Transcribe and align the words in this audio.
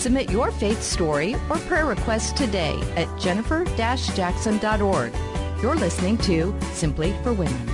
Submit 0.00 0.30
your 0.30 0.50
faith 0.50 0.82
story 0.82 1.34
or 1.50 1.58
prayer 1.58 1.84
request 1.84 2.34
today 2.34 2.80
at 2.96 3.20
jennifer-jackson.org. 3.20 5.12
You're 5.60 5.76
listening 5.76 6.16
to 6.16 6.58
Simply 6.72 7.12
for 7.22 7.34
Women. 7.34 7.68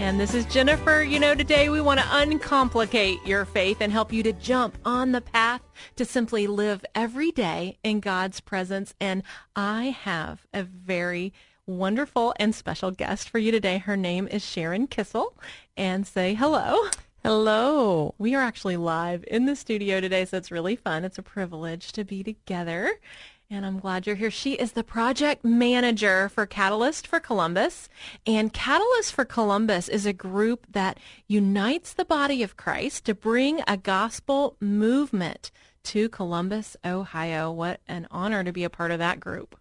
And 0.00 0.18
this 0.18 0.34
is 0.34 0.44
Jennifer. 0.46 1.04
You 1.04 1.20
know, 1.20 1.36
today 1.36 1.68
we 1.68 1.80
want 1.80 2.00
to 2.00 2.06
uncomplicate 2.06 3.24
your 3.24 3.44
faith 3.44 3.76
and 3.78 3.92
help 3.92 4.12
you 4.12 4.24
to 4.24 4.32
jump 4.32 4.76
on 4.84 5.12
the 5.12 5.20
path 5.20 5.60
to 5.94 6.04
simply 6.04 6.48
live 6.48 6.84
every 6.96 7.30
day 7.30 7.78
in 7.84 8.00
God's 8.00 8.40
presence. 8.40 8.92
And 9.00 9.22
I 9.54 9.96
have 10.02 10.48
a 10.52 10.64
very 10.64 11.32
wonderful 11.64 12.34
and 12.40 12.52
special 12.52 12.90
guest 12.90 13.28
for 13.28 13.38
you 13.38 13.52
today. 13.52 13.78
Her 13.78 13.96
name 13.96 14.26
is 14.26 14.44
Sharon 14.44 14.88
Kissle. 14.88 15.32
And 15.76 16.08
say 16.08 16.34
hello. 16.34 16.88
Hello. 17.26 18.14
We 18.18 18.34
are 18.34 18.42
actually 18.42 18.76
live 18.76 19.24
in 19.26 19.46
the 19.46 19.56
studio 19.56 19.98
today, 19.98 20.26
so 20.26 20.36
it's 20.36 20.50
really 20.50 20.76
fun. 20.76 21.06
It's 21.06 21.16
a 21.16 21.22
privilege 21.22 21.90
to 21.92 22.04
be 22.04 22.22
together. 22.22 23.00
And 23.48 23.64
I'm 23.64 23.78
glad 23.78 24.06
you're 24.06 24.14
here. 24.14 24.30
She 24.30 24.52
is 24.52 24.72
the 24.72 24.84
project 24.84 25.42
manager 25.42 26.28
for 26.28 26.44
Catalyst 26.44 27.06
for 27.06 27.20
Columbus. 27.20 27.88
And 28.26 28.52
Catalyst 28.52 29.14
for 29.14 29.24
Columbus 29.24 29.88
is 29.88 30.04
a 30.04 30.12
group 30.12 30.66
that 30.70 31.00
unites 31.26 31.94
the 31.94 32.04
body 32.04 32.42
of 32.42 32.58
Christ 32.58 33.06
to 33.06 33.14
bring 33.14 33.62
a 33.66 33.78
gospel 33.78 34.58
movement 34.60 35.50
to 35.84 36.10
Columbus, 36.10 36.76
Ohio. 36.84 37.50
What 37.50 37.80
an 37.88 38.06
honor 38.10 38.44
to 38.44 38.52
be 38.52 38.64
a 38.64 38.70
part 38.70 38.90
of 38.90 38.98
that 38.98 39.18
group. 39.18 39.58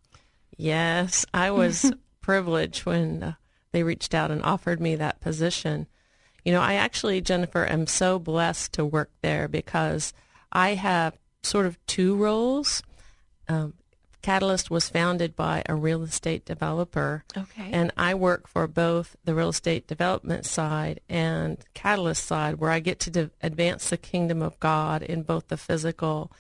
Yes, 0.57 1.25
I 1.33 1.49
was 1.51 1.93
privileged 2.21 2.85
when 2.85 3.23
uh, 3.23 3.33
they 3.71 3.83
reached 3.83 4.13
out 4.13 4.31
and 4.31 4.43
offered 4.43 4.81
me 4.81 4.97
that 4.97 5.21
position. 5.21 5.87
You 6.43 6.51
know, 6.51 6.61
I 6.61 6.75
actually, 6.75 7.21
Jennifer, 7.21 7.65
am 7.65 7.87
so 7.87 8.19
blessed 8.19 8.73
to 8.73 8.85
work 8.85 9.11
there 9.21 9.47
because 9.47 10.13
I 10.51 10.75
have 10.75 11.17
sort 11.41 11.65
of 11.65 11.83
two 11.87 12.15
roles. 12.15 12.83
Um, 13.47 13.73
Catalyst 14.21 14.71
was 14.71 14.87
founded 14.87 15.35
by 15.35 15.63
a 15.67 15.75
real 15.75 16.01
estate 16.01 16.45
developer. 16.45 17.25
Okay. 17.37 17.69
And 17.73 17.91
I 17.97 18.13
work 18.13 18.47
for 18.47 18.67
both 18.67 19.17
the 19.25 19.35
real 19.35 19.49
estate 19.49 19.85
development 19.85 20.45
side 20.45 21.01
and 21.09 21.57
Catalyst 21.73 22.25
side, 22.25 22.55
where 22.55 22.71
I 22.71 22.79
get 22.79 23.01
to 23.01 23.11
de- 23.11 23.31
advance 23.41 23.89
the 23.89 23.97
kingdom 23.97 24.41
of 24.41 24.57
God 24.61 25.03
in 25.03 25.23
both 25.23 25.49
the 25.49 25.57
physical 25.57 26.31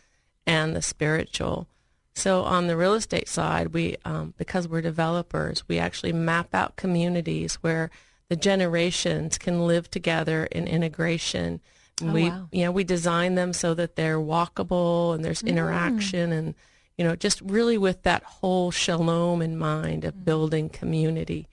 and 0.47 0.73
the 0.73 0.81
spiritual. 0.81 1.67
So 2.15 2.43
on 2.43 2.67
the 2.67 2.77
real 2.77 2.93
estate 2.93 3.27
side, 3.27 3.73
we 3.73 3.97
um, 4.05 4.33
because 4.37 4.67
we're 4.67 4.81
developers, 4.81 5.67
we 5.67 5.77
actually 5.77 6.13
map 6.13 6.55
out 6.55 6.77
communities 6.77 7.55
where 7.55 7.89
the 8.29 8.35
generations 8.35 9.37
can 9.37 9.67
live 9.67 9.89
together 9.91 10.45
in 10.45 10.67
integration. 10.67 11.59
Oh, 12.01 12.11
we 12.11 12.29
wow. 12.29 12.47
you 12.51 12.63
know 12.65 12.71
we 12.71 12.83
design 12.83 13.35
them 13.35 13.53
so 13.53 13.73
that 13.75 13.95
they're 13.95 14.17
walkable 14.17 15.13
and 15.13 15.23
there's 15.23 15.43
Mm. 15.43 15.49
interaction 15.49 16.31
and 16.31 16.55
you 16.97 17.03
know 17.05 17.15
just 17.15 17.39
really 17.41 17.77
with 17.77 18.01
that 18.03 18.23
whole 18.23 18.71
shalom 18.71 19.41
in 19.41 19.57
mind 19.57 20.01
Mm. 20.03 20.07
of 20.07 20.25
building 20.25 20.69
community 20.69 21.47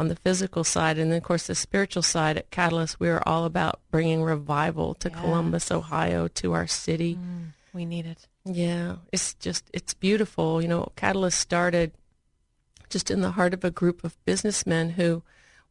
on 0.00 0.08
the 0.08 0.16
physical 0.16 0.64
side 0.64 0.98
and 0.98 1.12
then 1.12 1.18
of 1.18 1.22
course 1.22 1.46
the 1.46 1.54
spiritual 1.54 2.02
side 2.02 2.36
at 2.36 2.50
Catalyst 2.50 2.98
we 2.98 3.08
are 3.08 3.22
all 3.24 3.44
about 3.44 3.78
bringing 3.92 4.22
revival 4.24 4.94
to 4.94 5.08
Yes. 5.08 5.20
Columbus 5.20 5.70
Ohio 5.70 6.26
to 6.28 6.52
our 6.52 6.66
city. 6.66 7.16
We 7.72 7.84
need 7.84 8.04
it. 8.06 8.26
Yeah, 8.44 8.96
it's 9.12 9.34
just 9.34 9.70
it's 9.72 9.94
beautiful. 9.94 10.60
You 10.60 10.68
know, 10.68 10.92
Catalyst 10.96 11.38
started 11.38 11.92
just 12.90 13.10
in 13.10 13.20
the 13.20 13.32
heart 13.32 13.54
of 13.54 13.62
a 13.64 13.70
group 13.70 14.02
of 14.04 14.16
businessmen 14.24 14.90
who 14.90 15.22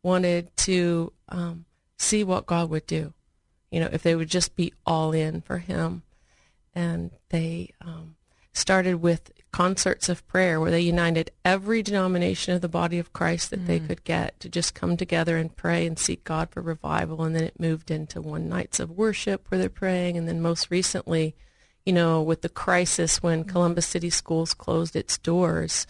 wanted 0.03 0.56
to 0.58 1.12
um, 1.30 1.66
see 1.97 2.24
what 2.24 2.46
God 2.46 2.69
would 2.69 2.86
do. 2.86 3.14
You 3.72 3.80
know, 3.80 3.90
if 3.91 4.03
they 4.03 4.16
would 4.16 4.30
just 4.30 4.56
be 4.56 4.74
all 4.86 5.14
in 5.14 5.41
for 5.41 5.58
Him, 5.58 6.03
and 6.75 7.12
they 7.30 7.72
um, 7.81 8.16
started 8.52 8.96
with 8.96 9.31
concerts 9.52 10.09
of 10.09 10.28
prayer 10.28 10.59
where 10.59 10.72
they 10.72 10.81
united 10.81 11.31
every 11.46 11.81
denomination 11.81 12.53
of 12.53 12.62
the 12.62 12.68
body 12.68 13.00
of 13.00 13.13
Christ 13.13 13.52
that 13.52 13.68
they 13.68 13.80
could 13.80 14.03
get 14.03 14.40
to 14.40 14.50
just 14.50 14.74
come 14.74 14.97
together 14.97 15.38
and 15.38 15.56
pray 15.56 15.86
and 15.86 15.97
seek 15.97 16.24
God 16.24 16.50
for 16.50 16.62
revival. 16.62 17.24
And 17.24 17.36
then 17.36 17.44
it 17.44 17.59
moved 17.59 17.92
into 17.92 18.22
one 18.22 18.50
nights 18.50 18.80
of 18.80 18.92
worship 18.92 19.46
where 19.50 19.59
they're 19.59 19.69
praying, 19.69 20.18
and 20.18 20.28
then 20.28 20.42
most 20.42 20.69
recently 20.69 21.36
you 21.86 21.94
know, 21.94 22.22
with 22.22 22.42
the 22.42 22.50
crisis 22.50 23.22
when 23.22 23.44
Columbus 23.44 23.88
City 23.88 24.09
Schools 24.09 24.53
closed 24.53 24.96
its 24.96 25.18
doors, 25.18 25.86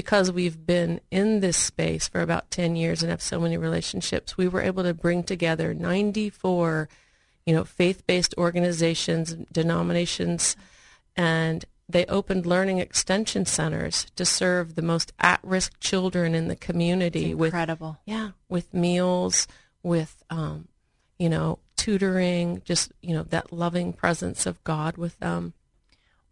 because 0.00 0.32
we've 0.32 0.64
been 0.64 0.98
in 1.10 1.40
this 1.40 1.58
space 1.58 2.08
for 2.08 2.22
about 2.22 2.50
10 2.50 2.74
years 2.74 3.02
and 3.02 3.10
have 3.10 3.20
so 3.20 3.38
many 3.38 3.58
relationships, 3.58 4.34
we 4.34 4.48
were 4.48 4.62
able 4.62 4.82
to 4.82 4.94
bring 4.94 5.22
together 5.22 5.74
94, 5.74 6.88
you 7.44 7.54
know, 7.54 7.64
faith-based 7.64 8.34
organizations, 8.38 9.34
denominations, 9.52 10.56
and 11.16 11.66
they 11.86 12.06
opened 12.06 12.46
learning 12.46 12.78
extension 12.78 13.44
centers 13.44 14.06
to 14.16 14.24
serve 14.24 14.74
the 14.74 14.80
most 14.80 15.12
at-risk 15.20 15.78
children 15.80 16.34
in 16.34 16.48
the 16.48 16.56
community 16.56 17.34
with 17.34 17.48
Incredible. 17.48 17.98
yeah, 18.06 18.30
with 18.48 18.72
meals, 18.72 19.46
with 19.82 20.22
um, 20.30 20.68
you 21.18 21.28
know, 21.28 21.58
tutoring, 21.76 22.62
just 22.64 22.90
you 23.02 23.12
know, 23.14 23.24
that 23.24 23.52
loving 23.52 23.92
presence 23.92 24.46
of 24.46 24.64
God 24.64 24.96
with 24.96 25.18
them. 25.18 25.52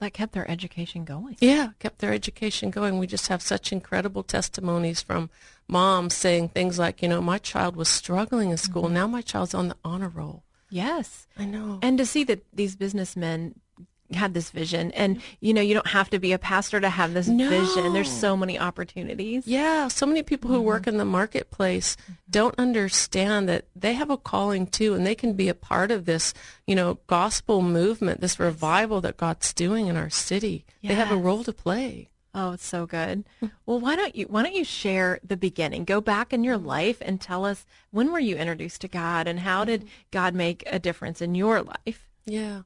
That 0.00 0.12
kept 0.12 0.32
their 0.32 0.48
education 0.48 1.04
going. 1.04 1.36
Yeah, 1.40 1.70
kept 1.80 1.98
their 1.98 2.12
education 2.12 2.70
going. 2.70 2.98
We 2.98 3.08
just 3.08 3.28
have 3.28 3.42
such 3.42 3.72
incredible 3.72 4.22
testimonies 4.22 5.02
from 5.02 5.28
moms 5.66 6.14
saying 6.14 6.50
things 6.50 6.78
like, 6.78 7.02
you 7.02 7.08
know, 7.08 7.20
my 7.20 7.38
child 7.38 7.74
was 7.74 7.88
struggling 7.88 8.50
in 8.50 8.56
school. 8.58 8.84
Mm-hmm. 8.84 8.94
Now 8.94 9.06
my 9.08 9.22
child's 9.22 9.54
on 9.54 9.68
the 9.68 9.76
honor 9.84 10.08
roll. 10.08 10.44
Yes. 10.70 11.26
I 11.36 11.46
know. 11.46 11.80
And 11.82 11.98
to 11.98 12.06
see 12.06 12.24
that 12.24 12.44
these 12.52 12.76
businessmen 12.76 13.60
had 14.14 14.32
this 14.34 14.50
vision. 14.50 14.90
And 14.92 15.20
you 15.40 15.52
know 15.52 15.60
you 15.60 15.74
don't 15.74 15.86
have 15.88 16.08
to 16.10 16.18
be 16.18 16.32
a 16.32 16.38
pastor 16.38 16.80
to 16.80 16.88
have 16.88 17.12
this 17.14 17.28
vision. 17.28 17.92
There's 17.92 18.10
so 18.10 18.36
many 18.36 18.58
opportunities. 18.58 19.46
Yeah, 19.46 19.88
so 19.88 20.06
many 20.06 20.22
people 20.22 20.50
who 20.50 20.60
work 20.60 20.82
Mm-hmm. 20.82 20.90
in 20.90 20.96
the 20.98 21.04
marketplace 21.04 21.96
don't 22.30 22.54
understand 22.58 23.48
that 23.48 23.66
they 23.76 23.94
have 23.94 24.10
a 24.10 24.16
calling 24.16 24.66
too, 24.66 24.94
and 24.94 25.06
they 25.06 25.14
can 25.14 25.32
be 25.34 25.48
a 25.48 25.54
part 25.54 25.90
of 25.90 26.04
this, 26.04 26.32
you 26.66 26.74
know, 26.74 26.98
gospel 27.06 27.62
movement, 27.62 28.20
this 28.20 28.38
revival 28.40 29.00
that 29.02 29.16
God's 29.16 29.52
doing 29.52 29.86
in 29.88 29.96
our 29.96 30.10
city. 30.10 30.64
They 30.82 30.94
have 30.94 31.10
a 31.10 31.16
role 31.16 31.44
to 31.44 31.52
play. 31.52 32.08
oh 32.34 32.52
it's 32.52 32.66
so 32.66 32.86
good. 32.86 33.24
Well 33.66 33.80
why 33.80 33.96
don't 33.96 34.14
you 34.14 34.26
why 34.28 34.42
don't 34.42 34.54
you 34.54 34.64
share 34.64 35.18
the 35.26 35.36
beginning? 35.36 35.84
Go 35.84 36.00
back 36.00 36.32
in 36.32 36.44
your 36.44 36.56
life 36.58 36.98
and 37.02 37.20
tell 37.20 37.44
us 37.44 37.66
when 37.90 38.12
were 38.12 38.20
you 38.20 38.36
introduced 38.36 38.80
to 38.82 38.88
god 38.88 39.26
and 39.26 39.40
how 39.40 39.64
did 39.64 39.88
god 40.12 40.34
make 40.34 40.62
a 40.66 40.78
difference 40.78 41.20
in 41.20 41.34
your 41.34 41.62
life? 41.62 42.08
Yeah. 42.26 42.62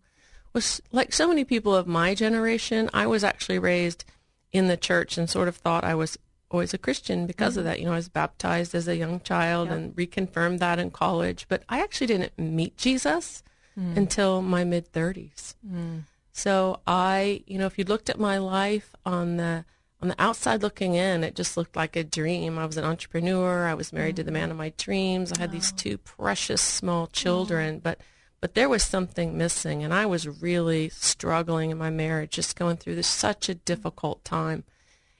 Was 0.52 0.82
like 0.92 1.12
so 1.12 1.28
many 1.28 1.44
people 1.44 1.74
of 1.74 1.86
my 1.86 2.14
generation, 2.14 2.90
I 2.92 3.06
was 3.06 3.24
actually 3.24 3.58
raised 3.58 4.04
in 4.52 4.68
the 4.68 4.76
church 4.76 5.16
and 5.16 5.28
sort 5.28 5.48
of 5.48 5.56
thought 5.56 5.84
I 5.84 5.94
was 5.94 6.18
always 6.50 6.74
a 6.74 6.78
Christian 6.78 7.26
because 7.26 7.56
of 7.56 7.62
mm-hmm. 7.62 7.70
that. 7.70 7.80
You 7.80 7.86
know, 7.86 7.92
I 7.92 7.96
was 7.96 8.08
baptized 8.08 8.74
as 8.74 8.86
a 8.86 8.96
young 8.96 9.20
child 9.20 9.70
and 9.70 9.96
reconfirmed 9.96 10.58
that 10.58 10.78
in 10.78 10.90
college, 10.90 11.46
but 11.48 11.62
I 11.68 11.80
actually 11.80 12.08
didn't 12.08 12.38
meet 12.38 12.76
Jesus 12.76 13.42
mm. 13.78 13.96
until 13.96 14.42
my 14.42 14.64
mid 14.64 14.92
30s. 14.92 15.54
Mm. 15.66 16.02
So 16.32 16.80
I, 16.86 17.42
you 17.46 17.58
know, 17.58 17.66
if 17.66 17.78
you 17.78 17.84
looked 17.84 18.10
at 18.10 18.18
my 18.18 18.38
life 18.38 18.94
on 19.04 19.36
the 19.36 19.64
on 20.00 20.08
the 20.08 20.20
outside 20.20 20.62
looking 20.62 20.94
in, 20.94 21.22
it 21.22 21.36
just 21.36 21.56
looked 21.56 21.76
like 21.76 21.94
a 21.94 22.02
dream. 22.02 22.58
I 22.58 22.66
was 22.66 22.76
an 22.76 22.84
entrepreneur. 22.84 23.68
I 23.68 23.74
was 23.74 23.92
married 23.92 24.16
to 24.16 24.24
the 24.24 24.32
mm. 24.32 24.34
man 24.34 24.50
of 24.50 24.56
my 24.56 24.72
dreams. 24.76 25.32
I 25.32 25.40
had 25.40 25.52
these 25.52 25.70
two 25.72 25.96
precious 25.98 26.60
small 26.60 27.06
children, 27.06 27.78
but 27.78 28.00
but 28.42 28.54
there 28.54 28.68
was 28.68 28.82
something 28.82 29.38
missing, 29.38 29.84
and 29.84 29.94
I 29.94 30.04
was 30.04 30.42
really 30.42 30.88
struggling 30.88 31.70
in 31.70 31.78
my 31.78 31.90
marriage, 31.90 32.32
just 32.32 32.58
going 32.58 32.76
through 32.76 32.96
this 32.96 33.06
such 33.06 33.48
a 33.48 33.54
difficult 33.54 34.24
time, 34.24 34.64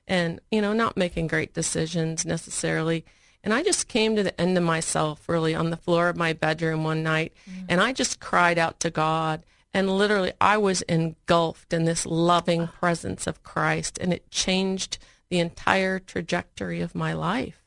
and 0.09 0.41
you 0.51 0.61
know, 0.61 0.73
not 0.73 0.97
making 0.97 1.29
great 1.29 1.55
decisions 1.55 2.27
necessarily. 2.27 3.05
And 3.45 3.55
I 3.55 3.63
just 3.63 3.87
came 3.87 4.17
to 4.17 4.25
the 4.25 4.39
end 4.41 4.59
of 4.59 4.65
myself, 4.65 5.29
really, 5.29 5.55
on 5.55 5.71
the 5.71 5.77
floor 5.77 6.09
of 6.09 6.17
my 6.17 6.33
bedroom 6.33 6.83
one 6.83 7.05
night, 7.05 7.33
mm. 7.49 7.65
and 7.69 7.81
I 7.81 7.93
just 7.93 8.19
cried 8.19 8.59
out 8.59 8.81
to 8.81 8.91
God. 8.91 9.45
And 9.73 9.89
literally, 9.89 10.33
I 10.41 10.59
was 10.59 10.83
engulfed 10.83 11.73
in 11.73 11.85
this 11.85 12.05
loving 12.05 12.67
presence 12.67 13.29
of 13.29 13.45
Christ, 13.45 13.99
and 14.01 14.13
it 14.13 14.33
changed 14.33 14.99
the 15.31 15.39
entire 15.39 16.01
trajectory 16.01 16.81
of 16.81 16.97
my 16.97 17.13
life. 17.13 17.63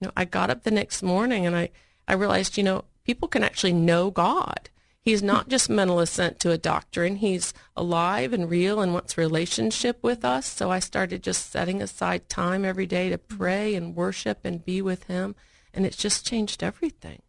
You 0.00 0.06
know, 0.06 0.12
I 0.16 0.24
got 0.24 0.50
up 0.50 0.62
the 0.62 0.70
next 0.70 1.02
morning 1.02 1.44
and 1.44 1.54
I, 1.54 1.68
I 2.08 2.14
realized, 2.14 2.56
you 2.56 2.64
know, 2.64 2.84
people 3.04 3.28
can 3.28 3.44
actually 3.44 3.74
know 3.74 4.10
God. 4.10 4.70
He's 5.02 5.22
not 5.22 5.48
just 5.48 5.70
mental 5.70 5.98
assent 5.98 6.38
to 6.40 6.50
a 6.50 6.58
doctrine. 6.58 7.16
He's 7.16 7.54
alive 7.74 8.32
and 8.32 8.50
real 8.50 8.80
and 8.80 8.92
wants 8.92 9.16
relationship 9.16 9.98
with 10.02 10.24
us. 10.24 10.46
So 10.46 10.70
I 10.70 10.78
started 10.78 11.22
just 11.22 11.50
setting 11.50 11.80
aside 11.80 12.28
time 12.28 12.64
every 12.64 12.86
day 12.86 13.08
to 13.08 13.16
pray 13.16 13.74
and 13.74 13.96
worship 13.96 14.40
and 14.44 14.64
be 14.64 14.82
with 14.82 15.04
him. 15.04 15.34
And 15.72 15.86
it's 15.86 15.96
just 15.96 16.26
changed 16.26 16.62
everything. 16.62 17.22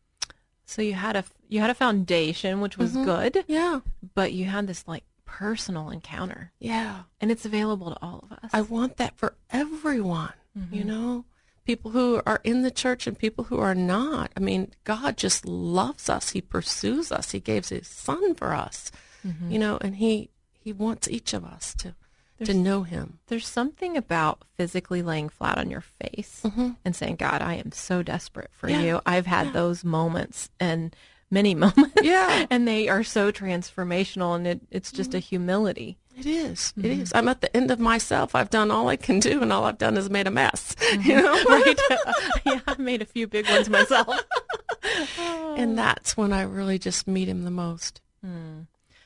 So 0.66 0.82
you 0.82 0.94
had 0.94 1.16
a 1.16 1.24
you 1.48 1.60
had 1.60 1.70
a 1.70 1.76
foundation, 1.76 2.62
which 2.62 2.78
was 2.78 2.92
mm-hmm. 2.92 3.04
good, 3.04 3.46
Yeah. 3.48 3.82
but 4.16 4.32
you 4.32 4.46
had 4.46 4.68
this 4.68 4.88
like 4.88 5.04
personal 5.26 5.90
encounter, 5.90 6.52
Yeah. 6.60 7.04
and 7.20 7.30
it's 7.30 7.46
available 7.46 7.92
to 7.92 7.98
all 8.02 8.24
of 8.24 8.32
us. 8.32 8.52
I 8.54 8.62
want 8.62 8.96
that 8.98 9.18
for 9.18 9.36
everyone, 9.50 10.34
you 10.72 10.80
mm-hmm. 10.80 10.88
know, 10.88 11.26
people 11.72 11.92
who 11.92 12.22
are 12.26 12.42
in 12.44 12.64
the 12.64 12.70
church 12.70 13.08
and 13.08 13.18
people 13.18 13.46
who 13.46 13.58
are 13.58 13.74
not. 13.74 14.30
I 14.36 14.42
mean, 14.42 14.74
God 14.84 15.16
just 15.16 15.46
loves 15.46 16.10
us. 16.10 16.32
He 16.32 16.42
pursues 16.42 17.14
us. 17.14 17.32
He 17.32 17.40
gave 17.40 17.70
his 17.70 17.88
son 17.88 18.36
for 18.36 18.54
us, 18.54 18.92
mm-hmm. 19.26 19.50
you 19.50 19.58
know, 19.58 19.78
and 19.80 19.96
he, 19.96 20.32
he 20.52 20.74
wants 20.74 21.08
each 21.08 21.34
of 21.34 21.46
us 21.46 21.74
to, 21.76 21.96
to 22.44 22.54
know 22.54 22.84
him. 22.84 23.20
There's 23.28 23.48
something 23.48 23.96
about 23.96 24.44
physically 24.58 25.02
laying 25.02 25.30
flat 25.30 25.58
on 25.58 25.70
your 25.70 25.80
face 26.04 26.42
mm-hmm. 26.44 26.72
and 26.84 26.94
saying, 26.94 27.16
"God, 27.16 27.42
I 27.42 27.54
am 27.54 27.72
so 27.72 28.04
desperate 28.04 28.52
for 28.52 28.70
Yeah. 28.70 28.82
you." 28.82 29.02
I've 29.06 29.28
had 29.28 29.54
those 29.54 29.86
moments 29.86 30.50
and 30.60 30.94
many 31.30 31.56
moments, 31.64 32.02
Yeah. 32.02 32.48
and 32.50 32.68
they 32.68 32.90
are 32.90 33.06
so 33.06 33.32
transformational, 33.32 34.36
and 34.36 34.46
it, 34.46 34.62
it's 34.70 34.92
just 34.92 35.14
a 35.14 35.20
mm-hmm. 35.20 35.28
humility. 35.30 36.00
It 36.18 36.26
is. 36.26 36.74
It 36.78 36.82
mm-hmm. 36.82 37.02
is. 37.02 37.12
I'm 37.16 37.28
at 37.28 37.42
the 37.42 37.56
end 37.56 37.72
of 37.72 37.80
myself. 37.80 38.36
I've 38.36 38.50
done 38.50 38.72
all 38.72 38.90
I 38.90 38.96
can 38.96 39.20
do, 39.20 39.42
and 39.42 39.52
all 39.52 39.64
I've 39.66 39.78
done 39.78 39.98
is 39.98 40.10
made 40.10 40.28
a 40.28 40.32
mess. 40.32 40.76
You 40.92 40.98
mm-hmm. 40.98 41.18
know, 41.18 41.44
right? 41.50 41.80
yeah, 42.46 42.60
I've 42.68 42.80
made 42.80 43.02
a 43.02 43.06
few 43.06 43.28
big 43.28 43.50
ones 43.50 43.70
myself. 43.70 44.20
and 45.58 45.78
that's 45.78 46.18
when 46.18 46.34
I 46.34 46.44
really 46.44 46.78
just 46.78 47.08
meet 47.08 47.30
him 47.30 47.44
the 47.44 47.52
most. 47.52 48.02
Hmm. 48.24 48.62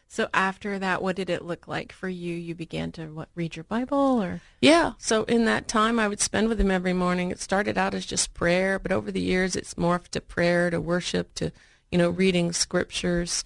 So 0.08 0.30
after 0.34 0.80
that, 0.80 1.02
what 1.02 1.16
did 1.16 1.30
it 1.30 1.44
look 1.44 1.68
like 1.68 1.92
for 1.92 2.08
you? 2.08 2.34
You 2.36 2.56
began 2.56 2.92
to 2.94 3.08
what 3.08 3.30
read 3.36 3.56
your 3.56 3.66
Bible, 3.66 4.24
or 4.24 4.42
Yeah. 4.62 4.94
So 4.98 5.24
in 5.24 5.46
that 5.46 5.68
time, 5.68 6.00
I 6.00 6.08
would 6.08 6.22
spend 6.22 6.48
with 6.48 6.60
him 6.60 6.72
every 6.72 6.94
morning. 6.94 7.32
It 7.32 7.40
started 7.40 7.78
out 7.78 7.94
as 7.94 8.06
just 8.06 8.34
prayer, 8.34 8.80
but 8.80 8.92
over 8.92 9.12
the 9.12 9.22
years, 9.22 9.56
it's 9.56 9.74
morphed 9.74 10.10
to 10.10 10.22
prayer, 10.22 10.70
to 10.70 10.80
worship, 10.80 11.34
to 11.36 11.52
you 11.92 11.98
know, 11.98 12.10
reading 12.10 12.52
scriptures. 12.52 13.44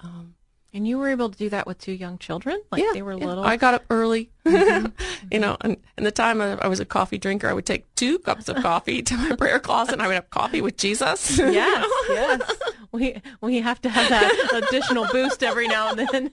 Um, 0.00 0.34
and 0.72 0.86
you 0.86 0.98
were 0.98 1.08
able 1.08 1.30
to 1.30 1.36
do 1.36 1.48
that 1.48 1.66
with 1.66 1.78
two 1.78 1.92
young 1.92 2.18
children, 2.18 2.60
like 2.70 2.82
yeah, 2.82 2.90
they 2.92 3.02
were 3.02 3.14
yeah. 3.14 3.26
little. 3.26 3.44
I 3.44 3.56
got 3.56 3.74
up 3.74 3.84
early. 3.90 4.30
you 4.44 5.38
know, 5.38 5.56
and 5.60 5.76
in 5.98 6.04
the 6.04 6.12
time 6.12 6.40
I 6.40 6.58
I 6.58 6.68
was 6.68 6.80
a 6.80 6.84
coffee 6.84 7.18
drinker, 7.18 7.48
I 7.48 7.52
would 7.52 7.66
take 7.66 7.92
two 7.96 8.18
cups 8.20 8.48
of 8.48 8.56
coffee 8.56 9.02
to 9.02 9.16
my 9.16 9.34
prayer 9.36 9.58
closet, 9.58 9.94
and 9.94 10.02
I 10.02 10.06
would 10.06 10.14
have 10.14 10.30
coffee 10.30 10.60
with 10.60 10.76
Jesus. 10.76 11.38
yes, 11.38 11.86
yes. 12.08 12.52
We 12.92 13.20
we 13.40 13.60
have 13.60 13.80
to 13.82 13.88
have 13.88 14.08
that 14.08 14.62
additional 14.68 15.06
boost 15.10 15.42
every 15.42 15.66
now 15.66 15.90
and 15.90 16.08
then, 16.08 16.30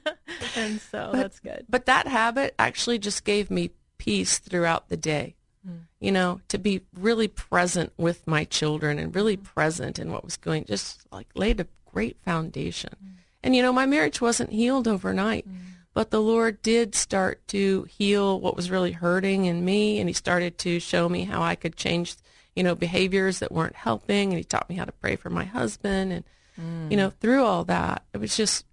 and 0.55 0.81
so 0.81 1.11
that's 1.13 1.39
good. 1.39 1.65
But 1.69 1.85
that 1.87 2.07
habit 2.07 2.53
actually 2.59 2.99
just 2.99 3.23
gave 3.23 3.49
me 3.49 3.71
peace 3.97 4.37
throughout 4.37 4.89
the 4.89 4.97
day. 4.97 5.35
Mm. 5.67 5.81
You 5.99 6.11
know, 6.11 6.41
to 6.49 6.59
be 6.59 6.81
really 6.93 7.27
present 7.27 7.91
with 7.97 8.25
my 8.27 8.43
children 8.43 8.99
and 8.99 9.15
really 9.15 9.37
mm. 9.37 9.43
present 9.43 9.97
in 9.97 10.11
what 10.11 10.23
was 10.23 10.37
going, 10.37 10.65
just 10.65 11.01
like 11.11 11.27
laid 11.35 11.59
a 11.59 11.67
great 11.91 12.17
foundation. 12.23 12.91
Mm. 13.03 13.17
And 13.47 13.55
you 13.55 13.61
know, 13.61 13.71
my 13.71 13.85
marriage 13.85 14.19
wasn't 14.19 14.51
healed 14.51 14.89
overnight, 14.89 15.47
mm. 15.47 15.55
but 15.93 16.11
the 16.11 16.21
Lord 16.21 16.61
did 16.61 16.95
start 16.95 17.47
to 17.47 17.83
heal 17.83 18.41
what 18.41 18.57
was 18.57 18.69
really 18.69 18.91
hurting 18.91 19.45
in 19.45 19.63
me, 19.63 19.99
and 19.99 20.09
He 20.09 20.13
started 20.13 20.57
to 20.57 20.81
show 20.81 21.07
me 21.07 21.23
how 21.23 21.41
I 21.41 21.55
could 21.55 21.77
change, 21.77 22.17
you 22.57 22.63
know, 22.63 22.75
behaviors 22.75 23.39
that 23.39 23.53
weren't 23.53 23.77
helping, 23.77 24.31
and 24.31 24.37
He 24.37 24.43
taught 24.43 24.69
me 24.69 24.75
how 24.75 24.83
to 24.83 24.91
pray 24.91 25.15
for 25.15 25.29
my 25.29 25.45
husband, 25.45 26.11
and 26.11 26.25
you 26.57 26.97
mm. 26.97 26.97
know, 26.97 27.09
through 27.21 27.45
all 27.45 27.63
that, 27.63 28.03
it 28.11 28.17
was 28.17 28.35
just 28.35 28.65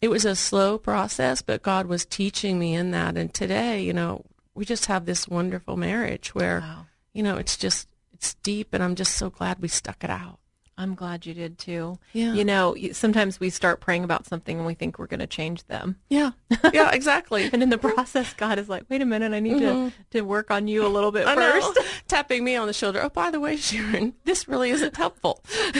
it 0.00 0.08
was 0.08 0.24
a 0.24 0.34
slow 0.34 0.78
process, 0.78 1.42
but 1.42 1.62
God 1.62 1.84
was 1.84 2.06
teaching 2.06 2.58
me 2.58 2.74
in 2.74 2.92
that. 2.92 3.18
And 3.18 3.34
today, 3.34 3.82
you 3.82 3.92
know, 3.92 4.24
we 4.54 4.64
just 4.64 4.86
have 4.86 5.04
this 5.04 5.28
wonderful 5.28 5.76
marriage 5.76 6.34
where, 6.34 6.60
Wow. 6.60 6.86
you 7.12 7.22
know, 7.22 7.36
it's 7.36 7.58
just, 7.58 7.86
it's 8.14 8.32
deep 8.36 8.72
and 8.72 8.82
I'm 8.82 8.94
just 8.94 9.14
so 9.14 9.28
glad 9.28 9.60
we 9.60 9.68
stuck 9.68 10.02
it 10.02 10.10
out. 10.10 10.38
I'm 10.78 10.94
glad 10.94 11.24
you 11.24 11.32
did 11.32 11.58
too. 11.58 11.98
Yeah. 12.12 12.34
You 12.34 12.44
know, 12.44 12.76
sometimes 12.92 13.40
we 13.40 13.48
start 13.48 13.80
praying 13.80 14.04
about 14.04 14.26
something 14.26 14.58
and 14.58 14.66
we 14.66 14.74
think 14.74 14.98
we're 14.98 15.06
going 15.06 15.20
to 15.20 15.26
change 15.26 15.64
them. 15.66 15.96
Yeah. 16.10 16.32
Yeah, 16.72 16.90
exactly. 16.92 17.48
And 17.52 17.62
in 17.62 17.70
the 17.70 17.78
process, 17.78 18.34
God 18.34 18.58
is 18.58 18.68
like, 18.68 18.84
wait 18.90 19.00
a 19.00 19.06
minute, 19.06 19.32
I 19.32 19.40
need 19.40 19.60
to, 19.60 19.92
to 20.10 20.20
work 20.22 20.50
on 20.50 20.68
you 20.68 20.84
a 20.84 20.88
little 20.88 21.10
bit 21.12 21.26
Mm-hmm. 21.26 21.38
I 21.38 21.50
first. 21.60 21.76
know. 21.76 21.82
Tapping 22.08 22.44
me 22.44 22.56
on 22.56 22.66
the 22.66 22.72
shoulder. 22.74 23.00
Oh, 23.02 23.08
by 23.08 23.30
the 23.30 23.40
way, 23.40 23.56
Sharon, 23.56 24.12
this 24.24 24.46
really 24.48 24.70
isn't 24.70 24.96
helpful. 24.96 25.42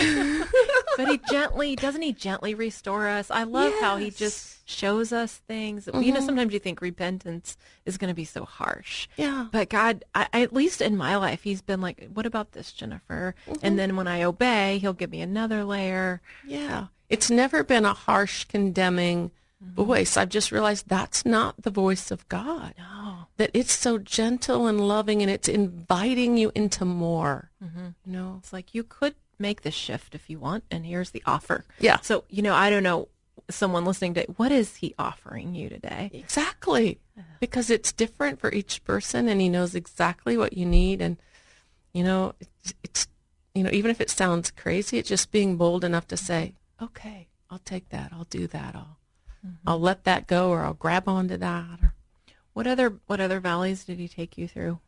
but 0.96 1.08
he 1.08 1.20
gently, 1.30 1.76
doesn't 1.76 2.02
he 2.02 2.12
gently 2.12 2.54
restore 2.54 3.08
us? 3.08 3.30
I 3.30 3.42
love 3.42 3.72
how 3.80 3.96
he 3.96 4.10
just 4.10 4.55
shows 4.66 5.12
us 5.12 5.36
things. 5.48 5.86
You 5.86 5.92
know, 5.92 6.00
mm-hmm. 6.00 6.26
sometimes 6.26 6.52
you 6.52 6.58
think 6.58 6.80
repentance 6.80 7.56
is 7.86 7.96
going 7.96 8.08
to 8.08 8.14
be 8.14 8.24
so 8.24 8.44
harsh. 8.44 9.08
Yeah. 9.16 9.46
But 9.50 9.70
God, 9.70 10.04
I, 10.14 10.26
at 10.32 10.52
least 10.52 10.82
in 10.82 10.96
my 10.96 11.16
life, 11.16 11.44
he's 11.44 11.62
been 11.62 11.80
like, 11.80 12.08
what 12.12 12.26
about 12.26 12.52
this, 12.52 12.72
Jennifer? 12.72 13.34
And 13.46 13.56
mm-hmm. 13.56 13.76
then 13.76 13.96
when 13.96 14.08
I 14.08 14.24
obey, 14.24 14.78
he'll 14.78 14.92
give 14.92 15.10
me 15.10 15.22
another 15.22 15.64
layer. 15.64 16.20
Yeah. 16.44 16.88
It's 17.08 17.30
never 17.30 17.62
been 17.62 17.84
a 17.84 17.94
harsh, 17.94 18.44
condemning 18.44 19.30
mm-hmm. 19.64 19.84
voice. 19.84 20.16
I've 20.16 20.28
just 20.28 20.50
realized 20.50 20.88
that's 20.88 21.24
not 21.24 21.62
the 21.62 21.70
voice 21.70 22.10
of 22.10 22.28
God. 22.28 22.74
No. 22.76 23.28
That 23.36 23.50
it's 23.54 23.72
so 23.72 23.98
gentle 23.98 24.66
and 24.66 24.86
loving 24.86 25.22
and 25.22 25.30
it's 25.30 25.48
inviting 25.48 26.36
you 26.36 26.50
into 26.54 26.84
more. 26.84 27.50
You 27.60 27.94
know? 28.04 28.36
It's 28.40 28.52
like 28.52 28.74
you 28.74 28.82
could 28.82 29.14
make 29.38 29.62
this 29.62 29.74
shift 29.74 30.14
if 30.14 30.30
you 30.30 30.38
want, 30.38 30.64
and 30.70 30.86
here's 30.86 31.10
the 31.10 31.22
offer. 31.26 31.64
Yeah. 31.78 32.00
So, 32.00 32.24
you 32.30 32.42
know, 32.42 32.54
I 32.54 32.70
don't 32.70 32.82
know 32.82 33.08
someone 33.50 33.84
listening 33.84 34.14
to 34.14 34.22
what 34.36 34.52
is 34.52 34.76
he 34.76 34.94
offering 34.98 35.54
you 35.54 35.68
today? 35.68 36.10
Exactly. 36.12 36.98
Because 37.40 37.70
it's 37.70 37.92
different 37.92 38.40
for 38.40 38.52
each 38.52 38.82
person 38.84 39.28
and 39.28 39.40
he 39.40 39.48
knows 39.48 39.74
exactly 39.74 40.36
what 40.36 40.54
you 40.54 40.66
need. 40.66 41.00
And, 41.00 41.16
you 41.92 42.02
know, 42.04 42.34
it's, 42.40 42.74
it's, 42.82 43.08
you 43.54 43.62
know, 43.62 43.70
even 43.72 43.90
if 43.90 44.00
it 44.00 44.10
sounds 44.10 44.50
crazy, 44.50 44.98
it's 44.98 45.08
just 45.08 45.30
being 45.30 45.56
bold 45.56 45.84
enough 45.84 46.06
to 46.08 46.16
say, 46.16 46.54
okay, 46.82 47.28
I'll 47.50 47.60
take 47.60 47.88
that. 47.90 48.10
I'll 48.12 48.24
do 48.24 48.46
that. 48.48 48.74
I'll, 48.74 48.98
mm-hmm. 49.46 49.68
I'll 49.68 49.80
let 49.80 50.04
that 50.04 50.26
go 50.26 50.50
or 50.50 50.62
I'll 50.62 50.74
grab 50.74 51.08
onto 51.08 51.36
that. 51.36 51.80
Or, 51.82 51.94
What 52.52 52.66
other 52.66 53.00
what 53.06 53.20
other 53.20 53.38
valleys 53.38 53.84
did 53.84 53.98
he 53.98 54.08
take 54.08 54.38
you 54.38 54.48
through? 54.48 54.80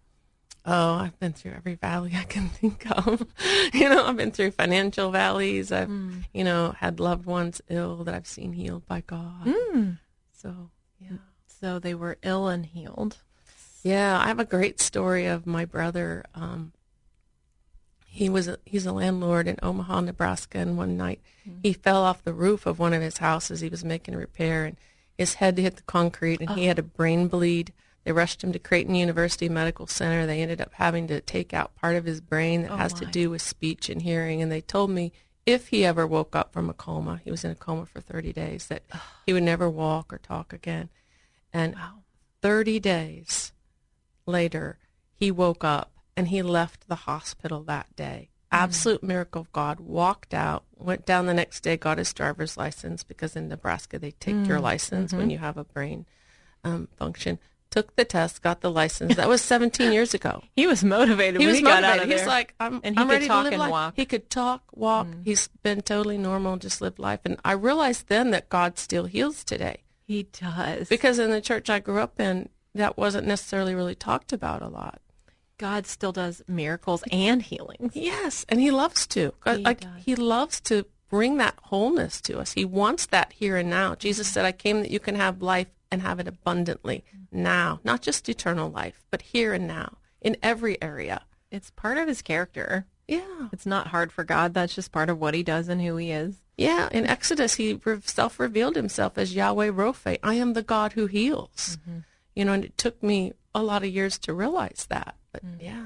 Oh, 0.67 0.95
I've 0.95 1.19
been 1.19 1.33
through 1.33 1.53
every 1.53 1.75
valley 1.75 2.13
I 2.15 2.25
can 2.25 2.49
think 2.49 2.91
of. 2.91 3.27
you 3.73 3.89
know, 3.89 4.05
I've 4.05 4.17
been 4.17 4.31
through 4.31 4.53
financial 4.53 5.11
valleys. 5.11 5.73
I've, 5.73 5.89
hmm. 5.89 6.21
you 6.33 6.45
know, 6.45 6.75
had 6.79 7.01
loved 7.01 7.27
ones 7.27 7.61
ill 7.69 8.05
that 8.05 8.15
I've 8.15 8.27
seen 8.27 8.53
healed 8.53 8.87
by 8.87 9.03
God. 9.07 9.49
Hmm. 9.49 9.91
So, 10.33 10.71
yeah. 11.01 11.09
Mm. 11.11 11.19
So 11.61 11.79
they 11.79 11.95
were 11.95 12.19
ill 12.23 12.47
and 12.47 12.65
healed. 12.65 13.19
Yeah, 13.83 14.21
I 14.21 14.29
have 14.29 14.39
a 14.39 14.45
great 14.45 14.81
story 14.81 15.27
of 15.27 15.47
my 15.47 15.65
brother. 15.65 16.25
Um, 16.35 16.73
he 18.07 18.29
was 18.29 18.49
a, 18.49 18.59
he's 18.65 18.87
a 18.87 18.93
landlord 18.93 19.49
in 19.49 19.59
Omaha, 19.63 20.01
Nebraska, 20.01 20.59
and 20.59 20.77
one 20.77 20.97
night 20.97 21.21
hmm. 21.45 21.55
he 21.63 21.73
fell 21.73 22.03
off 22.03 22.25
the 22.25 22.33
roof 22.33 22.67
of 22.67 22.79
one 22.79 22.93
of 22.93 23.03
his 23.03 23.19
houses. 23.19 23.61
He 23.61 23.69
was 23.69 23.85
making 23.85 24.15
a 24.15 24.19
repair, 24.19 24.65
and 24.65 24.77
his 25.17 25.35
head 25.35 25.59
hit 25.59 25.77
the 25.77 25.83
concrete, 25.83 26.41
and 26.41 26.51
he 26.51 26.65
oh. 26.65 26.69
had 26.69 26.79
a 26.79 26.83
brain 26.83 27.29
bleed. 27.29 27.73
They 28.09 28.13
rushed 28.13 28.43
him 28.43 28.53
to 28.53 28.59
Creighton 28.59 28.95
University 28.95 29.51
Medical 29.51 29.87
Center. 29.87 30.25
They 30.25 30.41
ended 30.41 30.63
up 30.63 30.73
having 30.73 31.09
to 31.09 31.21
take 31.21 31.53
out 31.53 31.77
part 31.77 31.95
of 31.95 32.07
his 32.07 32.23
brain 32.23 32.63
that 32.63 32.71
oh, 32.71 32.77
has 32.77 32.95
to 32.95 33.05
do 33.05 33.29
with 33.29 33.43
speech 33.43 33.91
and 33.91 34.01
hearing, 34.01 34.41
and 34.41 34.51
they 34.51 34.63
told 34.63 34.89
me 34.89 35.13
if 35.45 35.69
he 35.69 35.85
ever 35.85 36.07
woke 36.07 36.35
up 36.35 36.51
from 36.51 36.71
a 36.71 36.73
coma, 36.73 37.21
he 37.23 37.31
was 37.31 37.45
in 37.45 37.51
a 37.51 37.55
coma 37.55 37.85
for 37.85 38.01
30 38.01 38.33
days, 38.33 38.69
that 38.69 38.83
he 39.27 39.35
would 39.35 39.43
never 39.43 39.69
walk 39.69 40.11
or 40.11 40.17
talk 40.17 40.55
again. 40.55 40.89
And 41.53 41.77
30 42.41 42.81
days 42.81 43.53
later, 44.25 44.79
he 45.13 45.31
woke 45.31 45.63
up 45.63 45.93
and 46.17 46.29
he 46.29 46.41
left 46.41 46.89
the 46.89 46.95
hospital 46.95 47.63
that 47.65 47.95
day. 47.95 48.31
Mm. 48.51 48.57
Absolute 48.57 49.03
miracle 49.03 49.43
of 49.43 49.53
God. 49.53 49.81
Walked 49.81 50.33
out, 50.33 50.65
went 50.75 51.05
down 51.05 51.27
the 51.27 51.35
next 51.35 51.61
day, 51.61 51.77
got 51.77 51.99
his 51.99 52.15
driver's 52.15 52.57
license 52.57 53.05
because 53.05 53.37
in 53.37 53.49
Nebraska 53.49 53.99
they 53.99 54.13
take 54.13 54.47
your 54.47 54.61
mm. 54.61 54.63
license 54.63 55.13
when 55.13 55.25
mm-hmm. 55.25 55.31
you 55.33 55.39
have 55.41 55.59
a 55.59 55.65
brain 55.65 56.07
um, 56.65 56.89
function. 56.97 57.39
Took 57.71 57.97
the 57.97 58.05
test, 58.05 58.41
got 58.43 58.63
the 58.63 58.71
license. 58.71 59.17
That 59.17 59.29
was 59.29 59.43
17 59.43 59.93
years 59.93 60.15
ago. 60.15 60.43
He 60.57 60.67
was 60.67 60.83
motivated 60.83 61.41
He 61.41 61.47
when 61.47 61.53
was 61.53 61.59
he 61.59 61.63
got 61.63 61.83
motivated. 61.83 62.01
out 62.01 62.05
of 62.05 62.19
He's 62.19 62.27
like, 62.27 62.55
I'm, 62.59 62.81
And 62.83 62.97
he 62.97 63.01
I'm 63.03 63.09
could 63.09 63.13
ready 63.15 63.27
talk 63.27 63.41
to 63.41 63.45
live 63.45 63.53
and 63.53 63.61
life. 63.61 63.71
walk. 63.71 63.95
He 63.97 64.07
could 64.07 64.31
talk, 64.31 64.63
walk. 64.73 65.07
Mm. 65.07 65.25
He's 65.25 65.49
been 65.63 65.83
totally 65.83 66.17
normal, 66.19 66.57
just 66.57 66.81
lived 66.81 66.99
life. 66.99 67.21
And 67.25 67.39
I 67.45 67.53
realized 67.53 68.09
then 68.09 68.31
that 68.31 68.49
God 68.49 68.79
still 68.79 69.05
heals 69.05 69.45
today. 69.45 69.83
he 70.07 70.23
does. 70.33 70.89
Because 70.89 71.19
in 71.19 71.31
the 71.31 71.41
church 71.43 71.69
I 71.69 71.79
grew 71.79 72.01
up 72.01 72.19
in, 72.19 72.49
that 72.75 72.97
wasn't 72.97 73.27
necessarily 73.27 73.75
really 73.75 73.95
talked 73.95 74.33
about 74.33 74.63
a 74.63 74.69
lot. 74.69 75.01
God 75.59 75.87
still 75.87 76.13
does 76.13 76.41
miracles 76.47 77.03
and 77.11 77.43
healings. 77.43 77.93
Yes, 77.95 78.47
and 78.49 78.61
he 78.61 78.71
loves 78.71 79.07
to. 79.09 79.35
He 79.45 79.57
like 79.57 79.81
does. 79.81 79.91
he 80.05 80.15
loves 80.15 80.61
to 80.63 80.87
bring 81.11 81.39
that 81.39 81.55
wholeness 81.65 82.21
to 82.23 82.39
us. 82.39 82.53
He 82.53 82.65
wants 82.65 83.07
that 83.07 83.33
here 83.33 83.57
and 83.57 83.69
now. 83.69 83.95
Jesus 83.97 84.29
mm-hmm. 84.29 84.35
said, 84.35 84.45
"I 84.45 84.53
came 84.53 84.81
that 84.83 84.91
you 84.93 85.01
can 85.01 85.17
have 85.17 85.43
life 85.43 85.67
and 85.91 86.03
have 86.03 86.21
it 86.21 86.29
abundantly 86.29 87.05
now, 87.33 87.81
not 87.85 88.03
just 88.03 88.29
eternal 88.29 88.71
life, 88.71 89.05
but 89.11 89.23
here 89.23 89.53
and 89.53 89.67
now 89.67 89.99
in 90.21 90.37
every 90.43 90.81
area." 90.83 91.23
It's 91.51 91.71
part 91.71 91.99
of 91.99 92.09
his 92.09 92.23
character. 92.23 92.87
Yeah. 93.07 93.49
It's 93.53 93.65
not 93.65 93.89
hard 93.89 94.13
for 94.13 94.23
God. 94.23 94.53
That's 94.53 94.75
just 94.75 94.93
part 94.93 95.09
of 95.09 95.19
what 95.19 95.33
he 95.33 95.43
does 95.43 95.69
and 95.69 95.81
who 95.81 95.97
he 95.97 96.11
is. 96.11 96.43
Yeah, 96.59 96.89
in 96.91 97.07
Exodus, 97.07 97.55
he 97.55 97.81
self 98.05 98.39
revealed 98.39 98.77
himself 98.77 99.17
as 99.17 99.35
Yahweh 99.35 99.71
Rophe. 99.73 100.19
I 100.23 100.35
am 100.35 100.53
the 100.53 100.63
God 100.63 100.93
who 100.93 101.07
heals. 101.07 101.79
Mm-hmm. 101.81 101.99
You 102.35 102.45
know, 102.45 102.53
and 102.53 102.65
it 102.65 102.77
took 102.77 103.03
me 103.03 103.33
a 103.55 103.63
lot 103.63 103.83
of 103.83 103.89
years 103.89 104.19
to 104.19 104.35
realize 104.35 104.87
that. 104.91 105.17
But 105.33 105.47
mm-hmm. 105.47 105.65
yeah. 105.65 105.85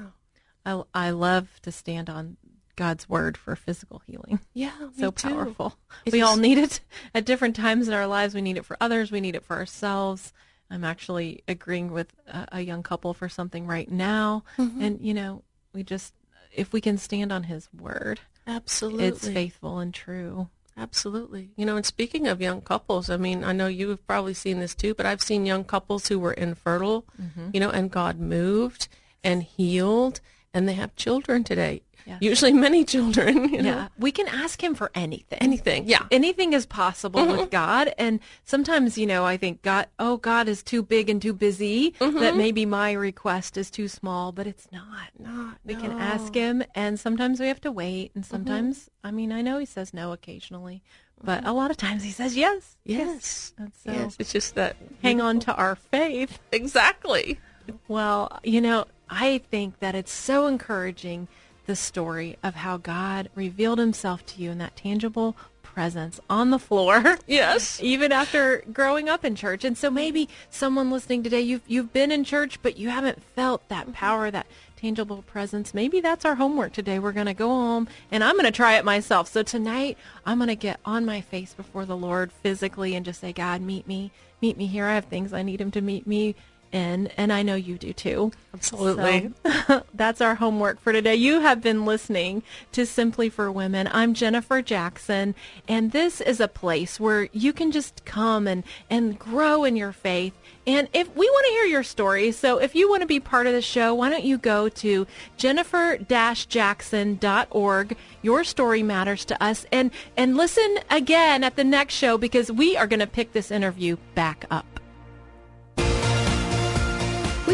I, 0.65 0.83
I 0.93 1.09
love 1.11 1.59
to 1.61 1.71
stand 1.71 2.09
on 2.09 2.37
God's 2.75 3.07
word 3.07 3.37
for 3.37 3.55
physical 3.55 4.01
healing. 4.05 4.39
Yeah, 4.53 4.71
so 4.97 5.11
powerful. 5.11 5.77
It 6.05 6.13
we 6.13 6.21
is. 6.21 6.27
all 6.27 6.37
need 6.37 6.57
it 6.57 6.79
at 7.15 7.25
different 7.25 7.55
times 7.55 7.87
in 7.87 7.93
our 7.93 8.07
lives. 8.07 8.33
We 8.33 8.41
need 8.41 8.57
it 8.57 8.65
for 8.65 8.77
others. 8.81 9.11
We 9.11 9.21
need 9.21 9.35
it 9.35 9.43
for 9.43 9.55
ourselves. 9.55 10.33
I'm 10.69 10.83
actually 10.83 11.43
agreeing 11.47 11.91
with 11.91 12.13
a, 12.27 12.47
a 12.53 12.61
young 12.61 12.83
couple 12.83 13.13
for 13.13 13.29
something 13.29 13.67
right 13.67 13.89
now, 13.91 14.43
mm-hmm. 14.57 14.81
and 14.81 15.01
you 15.01 15.13
know, 15.13 15.43
we 15.73 15.83
just 15.83 16.13
if 16.51 16.73
we 16.73 16.81
can 16.81 16.97
stand 16.97 17.31
on 17.31 17.43
His 17.43 17.69
word, 17.73 18.19
absolutely, 18.47 19.05
it's 19.05 19.27
faithful 19.27 19.79
and 19.79 19.93
true. 19.93 20.49
Absolutely. 20.75 21.51
You 21.55 21.65
know, 21.67 21.75
and 21.75 21.85
speaking 21.85 22.27
of 22.27 22.41
young 22.41 22.61
couples, 22.61 23.09
I 23.09 23.17
mean, 23.17 23.43
I 23.43 23.51
know 23.51 23.67
you've 23.67 24.05
probably 24.07 24.33
seen 24.33 24.59
this 24.59 24.73
too, 24.73 24.95
but 24.95 25.05
I've 25.05 25.21
seen 25.21 25.45
young 25.45 25.63
couples 25.63 26.07
who 26.07 26.17
were 26.17 26.33
infertile, 26.33 27.05
mm-hmm. 27.21 27.49
you 27.53 27.59
know, 27.59 27.69
and 27.69 27.91
God 27.91 28.19
moved 28.19 28.87
and 29.23 29.43
healed 29.43 30.19
and 30.53 30.67
they 30.67 30.73
have 30.73 30.95
children 30.95 31.43
today. 31.43 31.81
Yeah. 32.05 32.17
Usually 32.19 32.51
many 32.51 32.83
children. 32.83 33.49
You 33.53 33.61
know? 33.61 33.69
Yeah. 33.69 33.87
We 33.97 34.11
can 34.11 34.27
ask 34.27 34.61
him 34.61 34.75
for 34.75 34.91
anything. 34.93 35.39
Anything. 35.39 35.87
Yeah. 35.87 36.05
Anything 36.11 36.53
is 36.53 36.65
possible 36.65 37.21
mm-hmm. 37.21 37.37
with 37.37 37.51
God. 37.51 37.93
And 37.97 38.19
sometimes, 38.43 38.97
you 38.97 39.05
know, 39.05 39.25
I 39.25 39.37
think 39.37 39.61
God, 39.61 39.87
oh, 39.99 40.17
God 40.17 40.47
is 40.47 40.63
too 40.63 40.83
big 40.83 41.09
and 41.09 41.21
too 41.21 41.33
busy 41.33 41.91
mm-hmm. 41.91 42.19
that 42.19 42.35
maybe 42.35 42.65
my 42.65 42.91
request 42.91 43.57
is 43.57 43.69
too 43.71 43.87
small, 43.87 44.31
but 44.31 44.47
it's 44.47 44.67
not. 44.71 45.09
Not. 45.17 45.57
We 45.63 45.75
no. 45.75 45.81
can 45.81 45.91
ask 45.91 46.33
him 46.33 46.63
and 46.75 46.99
sometimes 46.99 47.39
we 47.39 47.47
have 47.47 47.61
to 47.61 47.71
wait. 47.71 48.11
And 48.15 48.23
mm-hmm. 48.23 48.31
sometimes, 48.35 48.79
mm-hmm. 48.79 49.07
I 49.07 49.11
mean, 49.11 49.31
I 49.31 49.41
know 49.41 49.59
he 49.59 49.65
says 49.65 49.93
no 49.93 50.11
occasionally, 50.11 50.83
but 51.23 51.39
mm-hmm. 51.39 51.47
a 51.47 51.53
lot 51.53 51.71
of 51.71 51.77
times 51.77 52.03
he 52.03 52.11
says 52.11 52.35
yes. 52.35 52.75
Yes. 52.83 53.53
yes. 53.57 53.69
So 53.85 53.91
yes. 53.91 54.15
It's 54.19 54.33
just 54.33 54.55
that 54.55 54.75
hang 55.01 55.21
on 55.21 55.39
to 55.41 55.55
our 55.55 55.75
faith. 55.75 56.39
Exactly. 56.51 57.39
Well, 57.87 58.39
you 58.43 58.59
know, 58.59 58.85
I 59.15 59.37
think 59.37 59.77
that 59.79 59.93
it's 59.93 60.11
so 60.11 60.47
encouraging 60.47 61.27
the 61.67 61.75
story 61.75 62.35
of 62.41 62.55
how 62.55 62.77
God 62.77 63.29
revealed 63.35 63.77
himself 63.77 64.25
to 64.25 64.41
you 64.41 64.49
in 64.49 64.57
that 64.57 64.75
tangible 64.75 65.35
presence 65.61 66.19
on 66.29 66.49
the 66.49 66.57
floor. 66.57 67.17
Yes. 67.27 67.79
even 67.81 68.11
after 68.11 68.63
growing 68.73 69.09
up 69.09 69.23
in 69.23 69.35
church. 69.35 69.63
And 69.63 69.77
so 69.77 69.91
maybe 69.91 70.27
someone 70.49 70.89
listening 70.89 71.21
today, 71.21 71.41
you've 71.41 71.61
you've 71.67 71.93
been 71.93 72.11
in 72.11 72.23
church, 72.23 72.59
but 72.63 72.77
you 72.77 72.89
haven't 72.89 73.21
felt 73.21 73.67
that 73.69 73.83
mm-hmm. 73.83 73.93
power, 73.93 74.31
that 74.31 74.47
tangible 74.75 75.21
presence. 75.21 75.75
Maybe 75.75 76.01
that's 76.01 76.25
our 76.25 76.35
homework 76.35 76.73
today. 76.73 76.97
We're 76.97 77.11
going 77.11 77.27
to 77.27 77.35
go 77.35 77.49
home 77.49 77.87
and 78.11 78.23
I'm 78.23 78.33
going 78.33 78.45
to 78.45 78.51
try 78.51 78.77
it 78.77 78.83
myself. 78.83 79.27
So 79.27 79.43
tonight, 79.43 79.97
I'm 80.25 80.39
going 80.39 80.47
to 80.47 80.55
get 80.55 80.79
on 80.85 81.05
my 81.05 81.21
face 81.21 81.53
before 81.53 81.85
the 81.85 81.95
Lord 81.95 82.31
physically 82.31 82.95
and 82.95 83.05
just 83.05 83.21
say, 83.21 83.31
God, 83.31 83.61
meet 83.61 83.87
me. 83.87 84.11
Meet 84.41 84.57
me 84.57 84.65
here. 84.65 84.87
I 84.87 84.95
have 84.95 85.05
things 85.05 85.33
I 85.33 85.43
need 85.43 85.61
him 85.61 85.71
to 85.71 85.81
meet 85.81 86.07
me 86.07 86.35
in, 86.73 87.07
and 87.15 87.31
I 87.31 87.43
know 87.43 87.55
you 87.55 87.77
do 87.77 87.93
too. 87.93 88.31
Absolutely. 88.53 89.31
So, 89.45 89.83
that's 89.93 90.21
our 90.21 90.35
homework 90.35 90.81
for 90.81 90.91
today. 90.91 91.15
You 91.15 91.41
have 91.41 91.61
been 91.61 91.85
listening 91.85 92.43
to 92.71 92.85
Simply 92.85 93.29
for 93.29 93.51
Women. 93.51 93.87
I'm 93.91 94.13
Jennifer 94.13 94.61
Jackson, 94.61 95.35
and 95.67 95.91
this 95.91 96.19
is 96.19 96.39
a 96.39 96.47
place 96.47 96.99
where 96.99 97.29
you 97.31 97.53
can 97.53 97.71
just 97.71 98.03
come 98.05 98.47
and, 98.47 98.63
and 98.89 99.17
grow 99.17 99.63
in 99.63 99.75
your 99.75 99.91
faith. 99.91 100.33
And 100.65 100.87
if 100.93 101.13
we 101.15 101.29
want 101.29 101.45
to 101.45 101.51
hear 101.51 101.65
your 101.65 101.83
story, 101.83 102.31
so 102.31 102.57
if 102.57 102.73
you 102.73 102.89
want 102.89 103.01
to 103.01 103.07
be 103.07 103.19
part 103.19 103.47
of 103.47 103.53
the 103.53 103.61
show, 103.61 103.93
why 103.93 104.09
don't 104.09 104.23
you 104.23 104.37
go 104.37 104.69
to 104.69 105.05
jennifer-jackson.org. 105.37 107.97
Your 108.21 108.45
story 108.45 108.83
matters 108.83 109.25
to 109.25 109.43
us. 109.43 109.65
And, 109.71 109.91
and 110.15 110.37
listen 110.37 110.79
again 110.89 111.43
at 111.43 111.57
the 111.57 111.65
next 111.65 111.95
show 111.95 112.17
because 112.17 112.49
we 112.51 112.77
are 112.77 112.87
going 112.87 113.01
to 113.01 113.07
pick 113.07 113.33
this 113.33 113.51
interview 113.51 113.97
back 114.15 114.45
up. 114.49 114.72